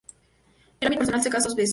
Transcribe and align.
En 0.79 0.87
el 0.87 0.87
ámbito 0.93 0.97
personal, 1.01 1.21
se 1.21 1.29
casó 1.29 1.49
dos 1.49 1.55
veces. 1.55 1.69